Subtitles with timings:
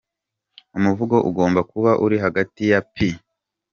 [0.77, 2.95] Umuvugo ugomba kuba uri hagati ya p.